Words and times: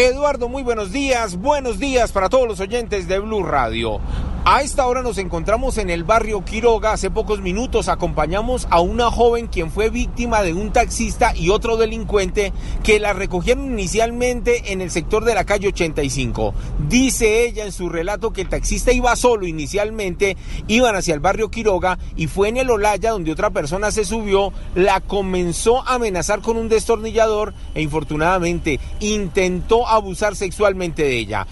Eduardo, 0.00 0.48
muy 0.48 0.62
buenos 0.62 0.92
días. 0.92 1.36
Buenos 1.36 1.78
días 1.78 2.10
para 2.10 2.30
todos 2.30 2.48
los 2.48 2.58
oyentes 2.58 3.06
de 3.06 3.18
Blue 3.18 3.42
Radio. 3.42 4.00
A 4.46 4.62
esta 4.62 4.86
hora 4.86 5.02
nos 5.02 5.18
encontramos 5.18 5.76
en 5.76 5.90
el 5.90 6.02
barrio 6.02 6.42
Quiroga. 6.46 6.92
Hace 6.92 7.10
pocos 7.10 7.42
minutos 7.42 7.88
acompañamos 7.88 8.66
a 8.70 8.80
una 8.80 9.10
joven 9.10 9.48
quien 9.48 9.70
fue 9.70 9.90
víctima 9.90 10.40
de 10.40 10.54
un 10.54 10.72
taxista 10.72 11.36
y 11.36 11.50
otro 11.50 11.76
delincuente 11.76 12.54
que 12.82 12.98
la 12.98 13.12
recogieron 13.12 13.66
inicialmente 13.66 14.72
en 14.72 14.80
el 14.80 14.90
sector 14.90 15.26
de 15.26 15.34
la 15.34 15.44
calle 15.44 15.68
85. 15.68 16.54
Dice 16.88 17.44
ella 17.44 17.66
en 17.66 17.72
su 17.72 17.90
relato 17.90 18.32
que 18.32 18.40
el 18.40 18.48
taxista 18.48 18.94
iba 18.94 19.14
solo 19.14 19.46
inicialmente, 19.46 20.38
iban 20.68 20.96
hacia 20.96 21.12
el 21.12 21.20
barrio 21.20 21.50
Quiroga 21.50 21.98
y 22.16 22.26
fue 22.26 22.48
en 22.48 22.56
el 22.56 22.70
Olaya 22.70 23.10
donde 23.10 23.32
otra 23.32 23.50
persona 23.50 23.90
se 23.90 24.06
subió, 24.06 24.54
la 24.74 25.00
comenzó 25.00 25.86
a 25.86 25.96
amenazar 25.96 26.40
con 26.40 26.56
un 26.56 26.70
destornillador 26.70 27.52
e 27.74 27.82
infortunadamente 27.82 28.80
intentó 29.00 29.86
abusar 29.94 30.36
sexualmente 30.36 31.02
de 31.02 31.18
ella. 31.18 31.46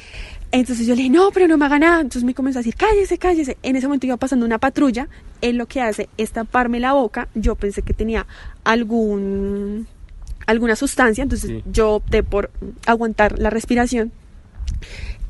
Entonces 0.51 0.87
yo 0.87 0.95
le 0.95 1.03
dije, 1.03 1.11
no, 1.11 1.31
pero 1.31 1.47
no 1.47 1.59
me 1.59 1.67
haga 1.67 1.79
nada. 1.79 2.01
Entonces 2.01 2.25
me 2.25 2.35
comenzó 2.35 2.59
a 2.59 2.61
decir, 2.61 2.75
cállese, 2.75 3.19
cállese. 3.19 3.59
En 3.63 3.77
ese 3.77 3.87
momento 3.87 4.07
iba 4.07 4.17
pasando 4.17 4.47
una 4.47 4.59
patrulla. 4.59 5.09
Él 5.43 5.57
lo 5.57 5.67
que 5.67 5.81
hace 5.81 6.09
es 6.17 6.31
taparme 6.33 6.81
la 6.81 6.95
boca. 6.95 7.29
Yo 7.35 7.55
pensé 7.55 7.83
que 7.83 7.93
tenía 7.93 8.27
algún 8.65 9.87
alguna 10.47 10.77
sustancia, 10.77 11.23
entonces 11.23 11.63
yo 11.71 11.97
opté 11.97 12.23
por 12.23 12.51
aguantar 12.87 13.39
la 13.39 13.51
respiración. 13.51 14.13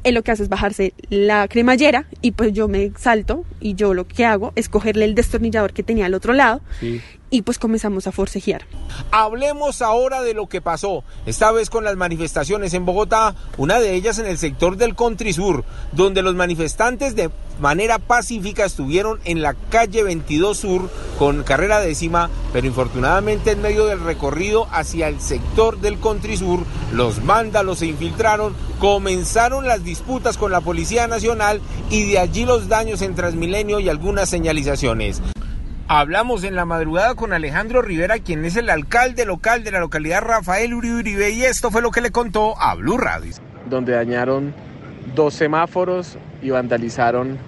Él 0.04 0.14
lo 0.14 0.22
que 0.22 0.30
hace 0.30 0.44
es 0.44 0.48
bajarse 0.48 0.94
la 1.10 1.48
cremallera 1.48 2.06
y 2.22 2.30
pues 2.30 2.52
yo 2.52 2.68
me 2.68 2.92
salto 2.96 3.44
y 3.58 3.74
yo 3.74 3.94
lo 3.94 4.06
que 4.06 4.24
hago 4.24 4.52
es 4.54 4.68
cogerle 4.68 5.04
el 5.04 5.16
destornillador 5.16 5.72
que 5.72 5.82
tenía 5.82 6.06
al 6.06 6.14
otro 6.14 6.34
lado 6.34 6.60
y 7.30 7.42
pues 7.42 7.58
comenzamos 7.58 8.06
a 8.06 8.12
forcejear. 8.12 8.66
Hablemos 9.10 9.82
ahora 9.82 10.22
de 10.22 10.34
lo 10.34 10.48
que 10.48 10.60
pasó, 10.60 11.04
esta 11.26 11.52
vez 11.52 11.70
con 11.70 11.84
las 11.84 11.96
manifestaciones 11.96 12.74
en 12.74 12.84
Bogotá, 12.84 13.34
una 13.56 13.80
de 13.80 13.94
ellas 13.94 14.18
en 14.18 14.26
el 14.26 14.38
sector 14.38 14.76
del 14.76 14.94
Country 14.94 15.32
Sur, 15.32 15.64
donde 15.92 16.22
los 16.22 16.34
manifestantes 16.34 17.14
de 17.14 17.30
manera 17.60 17.98
pacífica 17.98 18.64
estuvieron 18.64 19.20
en 19.24 19.42
la 19.42 19.54
calle 19.54 20.02
22 20.02 20.56
Sur 20.56 20.90
con 21.18 21.42
carrera 21.42 21.80
décima, 21.80 22.30
pero 22.52 22.66
infortunadamente 22.66 23.50
en 23.50 23.62
medio 23.62 23.86
del 23.86 24.00
recorrido 24.00 24.68
hacia 24.70 25.08
el 25.08 25.20
sector 25.20 25.80
del 25.80 25.98
Country 25.98 26.36
Sur, 26.36 26.60
los 26.92 27.24
vándalos 27.26 27.80
se 27.80 27.86
infiltraron, 27.86 28.54
comenzaron 28.78 29.66
las 29.66 29.84
disputas 29.84 30.38
con 30.38 30.52
la 30.52 30.60
Policía 30.60 31.06
Nacional 31.08 31.60
y 31.90 32.10
de 32.10 32.18
allí 32.18 32.44
los 32.44 32.68
daños 32.68 33.02
en 33.02 33.14
Transmilenio 33.14 33.80
y 33.80 33.88
algunas 33.88 34.28
señalizaciones. 34.28 35.20
Hablamos 35.90 36.44
en 36.44 36.54
la 36.54 36.66
madrugada 36.66 37.14
con 37.14 37.32
Alejandro 37.32 37.80
Rivera, 37.80 38.18
quien 38.18 38.44
es 38.44 38.56
el 38.56 38.68
alcalde 38.68 39.24
local 39.24 39.64
de 39.64 39.70
la 39.70 39.80
localidad 39.80 40.20
Rafael 40.20 40.74
Uribe, 40.74 41.30
y 41.30 41.44
esto 41.44 41.70
fue 41.70 41.80
lo 41.80 41.90
que 41.90 42.02
le 42.02 42.10
contó 42.10 42.60
a 42.60 42.74
Blue 42.74 42.98
Radio. 42.98 43.32
Donde 43.70 43.92
dañaron 43.92 44.52
dos 45.14 45.32
semáforos 45.32 46.18
y 46.42 46.50
vandalizaron 46.50 47.38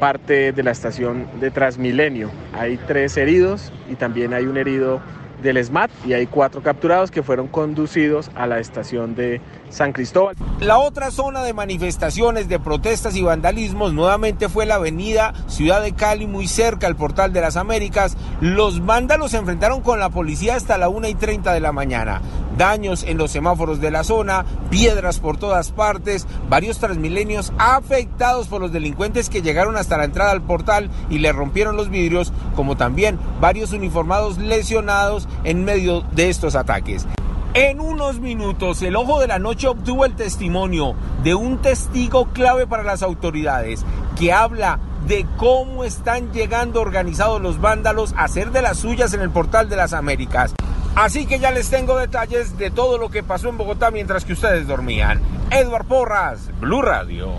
parte 0.00 0.52
de 0.52 0.62
la 0.62 0.70
estación 0.70 1.28
de 1.38 1.50
Transmilenio. 1.50 2.30
Hay 2.54 2.78
tres 2.78 3.14
heridos 3.18 3.70
y 3.90 3.96
también 3.96 4.32
hay 4.32 4.46
un 4.46 4.56
herido 4.56 5.02
del 5.42 5.62
SMAT 5.62 5.90
y 6.06 6.12
hay 6.12 6.26
cuatro 6.26 6.62
capturados 6.62 7.10
que 7.10 7.22
fueron 7.22 7.48
conducidos 7.48 8.30
a 8.34 8.46
la 8.46 8.58
estación 8.58 9.14
de 9.14 9.40
San 9.70 9.92
Cristóbal. 9.92 10.36
La 10.60 10.78
otra 10.78 11.10
zona 11.10 11.42
de 11.42 11.52
manifestaciones, 11.52 12.48
de 12.48 12.58
protestas 12.58 13.16
y 13.16 13.22
vandalismos 13.22 13.92
nuevamente 13.92 14.48
fue 14.48 14.66
la 14.66 14.76
avenida 14.76 15.34
Ciudad 15.48 15.82
de 15.82 15.92
Cali, 15.92 16.26
muy 16.26 16.46
cerca 16.46 16.86
al 16.86 16.96
Portal 16.96 17.32
de 17.32 17.40
las 17.40 17.56
Américas. 17.56 18.16
Los 18.40 18.84
vándalos 18.84 19.32
se 19.32 19.38
enfrentaron 19.38 19.80
con 19.80 19.98
la 19.98 20.10
policía 20.10 20.56
hasta 20.56 20.78
la 20.78 20.88
1 20.88 21.08
y 21.08 21.14
30 21.14 21.52
de 21.52 21.60
la 21.60 21.72
mañana. 21.72 22.20
Daños 22.56 23.04
en 23.04 23.18
los 23.18 23.30
semáforos 23.30 23.80
de 23.80 23.90
la 23.90 24.04
zona, 24.04 24.44
piedras 24.70 25.18
por 25.18 25.38
todas 25.38 25.72
partes, 25.72 26.26
varios 26.48 26.78
transmilenios 26.78 27.52
afectados 27.58 28.48
por 28.48 28.60
los 28.60 28.72
delincuentes 28.72 29.30
que 29.30 29.42
llegaron 29.42 29.76
hasta 29.76 29.96
la 29.96 30.04
entrada 30.04 30.32
al 30.32 30.42
portal 30.42 30.90
y 31.08 31.18
le 31.18 31.32
rompieron 31.32 31.76
los 31.76 31.88
vidrios, 31.88 32.32
como 32.54 32.76
también 32.76 33.18
varios 33.40 33.72
uniformados 33.72 34.38
lesionados 34.38 35.28
en 35.44 35.64
medio 35.64 36.02
de 36.12 36.28
estos 36.28 36.54
ataques. 36.54 37.06
En 37.54 37.80
unos 37.80 38.18
minutos, 38.18 38.80
el 38.80 38.96
Ojo 38.96 39.20
de 39.20 39.26
la 39.26 39.38
Noche 39.38 39.68
obtuvo 39.68 40.06
el 40.06 40.14
testimonio 40.14 40.94
de 41.22 41.34
un 41.34 41.58
testigo 41.58 42.28
clave 42.32 42.66
para 42.66 42.82
las 42.82 43.02
autoridades 43.02 43.84
que 44.18 44.32
habla 44.32 44.78
de 45.06 45.26
cómo 45.36 45.84
están 45.84 46.32
llegando 46.32 46.80
organizados 46.80 47.42
los 47.42 47.60
vándalos 47.60 48.14
a 48.16 48.24
hacer 48.24 48.52
de 48.52 48.62
las 48.62 48.78
suyas 48.78 49.12
en 49.12 49.20
el 49.20 49.30
portal 49.30 49.68
de 49.68 49.76
las 49.76 49.92
Américas. 49.92 50.54
Así 50.94 51.26
que 51.26 51.38
ya 51.38 51.50
les 51.50 51.70
tengo 51.70 51.96
detalles 51.96 52.58
de 52.58 52.70
todo 52.70 52.98
lo 52.98 53.08
que 53.08 53.22
pasó 53.22 53.48
en 53.48 53.56
Bogotá 53.56 53.90
mientras 53.90 54.24
que 54.24 54.34
ustedes 54.34 54.66
dormían. 54.66 55.20
Edward 55.50 55.86
Porras, 55.86 56.50
Blue 56.60 56.82
Radio. 56.82 57.32